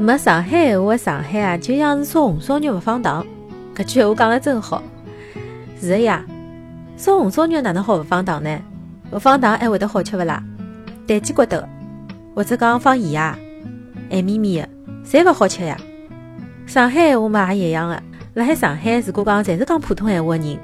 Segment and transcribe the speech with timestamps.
[0.00, 3.26] 没上海闲话的上海啊，就像是烧红烧肉勿放糖。
[3.74, 4.80] 搿句闲话讲了真好。
[5.80, 6.24] 是的呀，
[6.96, 8.60] 烧红烧肉哪能好勿放糖呢？
[9.10, 10.40] 勿放糖还会得好吃勿啦？
[11.04, 11.60] 淡鸡骨头，
[12.32, 13.36] 或者讲放盐啊，
[14.08, 14.68] 咸咪咪的，
[15.04, 15.76] 侪勿好吃呀。
[16.64, 18.00] 上海闲话嘛也一样的。
[18.34, 20.58] 辣海上海，如果讲侪是讲普通闲话的人，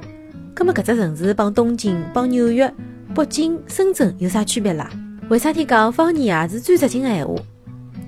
[0.55, 2.73] 葛末搿只城市帮东京、帮纽约、
[3.13, 4.89] 北京、深圳有啥区别啦？
[5.29, 7.35] 为啥体讲方言也是最直接的闲话？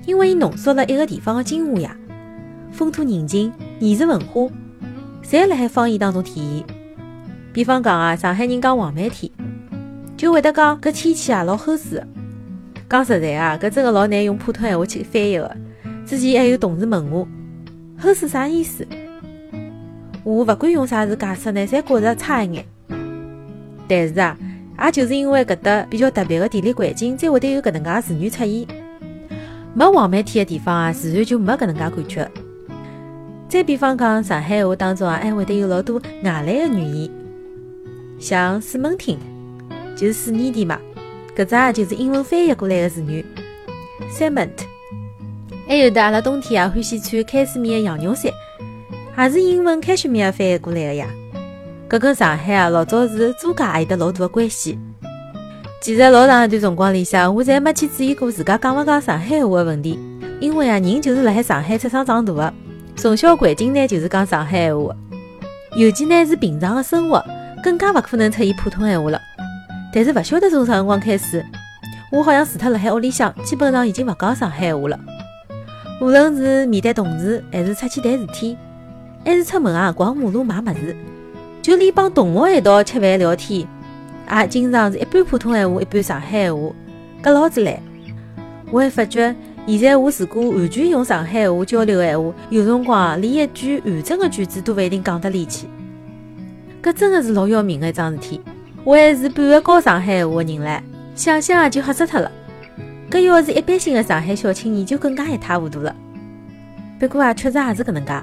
[0.07, 1.95] 因为伊浓缩了一个地方的精华呀，
[2.71, 4.49] 风土人情、艺术文化，
[5.21, 6.77] 侪辣海方言当中体现。
[7.51, 9.29] 比方讲啊，上海人讲黄梅天，
[10.15, 12.01] 就会得讲搿天气啊老齁暑。
[12.89, 15.57] 讲实在啊，搿真个老难用普通闲话去翻译个。
[16.05, 17.27] 之前还有同事问我，
[18.01, 18.87] 齁暑啥意思？
[20.23, 22.65] 我勿管用啥字解释呢，侪觉着差一眼。
[23.89, 24.37] 但是啊，
[24.85, 28.65] 也就是因为搿搭比较特别的地理环境，才会得有搿能介词语出现。
[29.73, 32.31] 没黄梅天的地方啊，自然就没搿能介感觉。
[33.47, 37.09] 再比方讲，上海话当中啊，还会得有老多外来的语言，
[38.19, 39.17] 像水门町，
[39.95, 40.79] 就是水泥地嘛，
[41.35, 43.25] 搿只啊就是英文翻译过来的词语
[44.11, 44.49] ，cement。
[45.67, 48.31] 还有的阿拉冬天啊欢喜穿开水面的羊绒衫，
[49.17, 51.07] 也是英文 cashmere 翻译过来的呀。
[51.89, 54.77] 搿跟上海啊老早是租界也有得老大的关系。
[55.79, 59.97] 其实老长一段辰光里向，我侪没去注意过自家讲勿讲上海话的问题，
[60.39, 62.53] 因为啊，人就是辣海上海出生长大的，
[62.95, 64.93] 从小环境呢就是讲上海话，
[65.75, 67.23] 尤其呢是平常的生活，
[67.63, 69.21] 更加勿可能出现普通闲话了。
[69.93, 71.45] 但是勿晓得从啥辰光开始，
[72.11, 74.99] 我好像除脱辣海屋里向，基本上已经勿讲上海话了。
[76.01, 78.57] 无论是面对同事，还是出去谈事体，
[79.23, 80.95] 还是出门啊逛马路买物事，
[81.61, 83.65] 就连帮同学一道吃饭聊天。
[84.29, 86.73] 也经常是一半普通闲话，一半上海闲话，
[87.23, 87.79] 搿老子来。
[88.71, 89.35] 我还发觉，
[89.65, 95.67] 现在我如果完全用上海闲话交流闲话，有辰光连一句完整的句子都勿一定讲得里去。
[96.83, 98.41] 搿真的是老要命的一桩事体。
[98.83, 100.81] 我还是半个教上海闲话的人唻，
[101.15, 102.31] 想想就吓死脱了。
[103.09, 105.95] 搿要是一般性的上海小青年，就更加一塌糊涂了。
[106.99, 108.13] 不过啊，确实也是搿能介。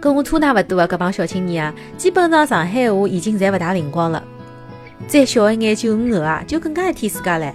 [0.00, 4.22] 跟我差大勿多的搿帮小青年啊，基本上上海闲话已经侪勿大灵光了。
[5.06, 7.52] 再小一眼九五后啊，就更加一天自家唻。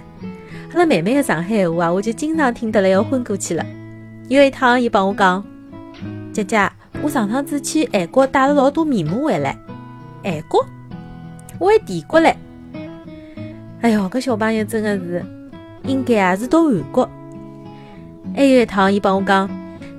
[0.72, 3.66] 阿拉妹妹的上海闲话啊，我就经常听得来要昏过去了。
[4.28, 5.44] 有一趟，伊帮我讲
[6.32, 6.70] ：“姐姐，
[7.02, 9.56] 我上趟子去韩国带了老多面膜回来。”
[10.24, 10.64] 韩国？
[11.58, 12.34] 我还帝国唻！
[13.82, 15.22] 哎哟，搿小朋友真的是，
[15.84, 17.10] 应该啊是到韩国。
[18.34, 19.50] 还有一趟，伊帮我讲：“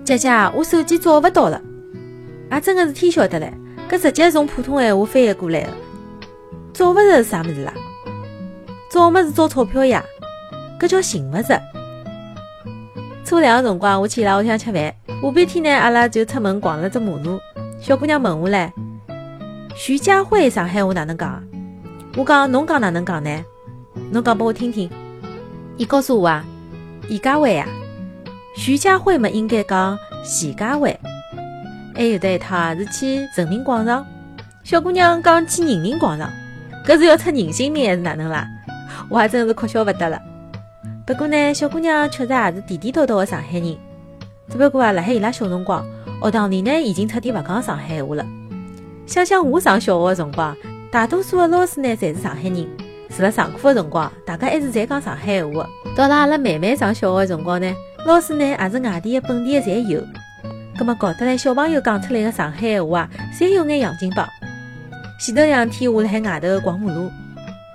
[0.04, 1.62] 姐姐，我手机找勿到了。”
[2.50, 3.52] 啊，真的是天晓得唻，
[3.90, 5.70] 搿直接从普通闲话翻译过来的。
[6.74, 7.72] 找勿着啥物事啦？
[8.90, 10.04] 找么是找钞票呀？
[10.80, 11.62] 搿叫寻勿着。
[13.24, 17.40] 初两个辰光，我去伊拉屋里向吃饭，下半天呢，阿拉就出门逛了只马路。
[17.80, 18.72] 小姑娘问我唻
[19.78, 21.44] ：“徐家汇上海话哪能讲？”
[22.18, 23.46] 我讲：“侬讲哪能讲呢？
[24.12, 24.90] 侬讲拨我听听。”
[25.78, 26.44] 伊告诉我啊
[27.08, 27.68] ：“徐家汇呀，
[28.56, 31.00] 徐家汇嘛应该讲徐家汇。”
[31.96, 34.06] 还有得一趟是去人民广场，
[34.64, 36.30] 小姑娘讲去人民广场。
[36.86, 38.46] 搿是要出人性命还是哪能啦？
[39.10, 40.22] 我还真是哭笑勿得了。
[41.06, 43.78] 不过呢，小姑娘确实也是地地道道的上海人。
[44.50, 45.86] 只不过啊，辣海伊拉小辰光，
[46.22, 48.26] 学堂里呢已经彻底勿讲上海话了。
[49.06, 50.56] 想想我上小学的辰光，
[50.92, 52.68] 大多数的老师呢侪是上海人，
[53.10, 55.68] 除了上课的辰光，大家还是侪讲上海话。
[55.96, 57.74] 到了阿拉妹妹上小学的辰光呢，
[58.06, 60.02] 老师呢也是外地的、本地的侪有。
[60.78, 64.28] 葛么搞得来小朋友讲出来的上海话啊，侪有眼洋泾浜。
[65.24, 67.10] 前头两天我辣海外头逛马路，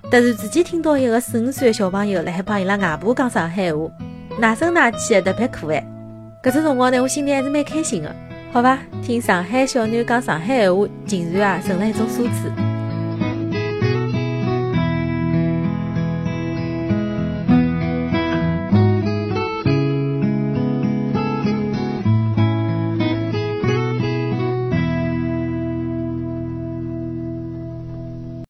[0.02, 3.90] 突然之间听到一个四五岁的小朋友辣海帮伊拉外婆讲上海话，
[4.38, 5.82] 奶声奶气的，特别可爱。
[6.42, 8.14] 搿只辰光呢，我心里还是蛮开心的。
[8.52, 12.77] 好吧，听上海小囡讲上海话，竟然啊成了一种奢侈。